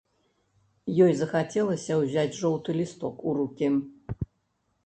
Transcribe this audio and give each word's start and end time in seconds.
Ёй 1.07 1.13
захацелася 1.19 1.93
ўзяць 2.01 2.37
жоўты 2.41 2.69
лісток 2.81 3.15
у 3.33 3.35
рукі. 3.41 3.71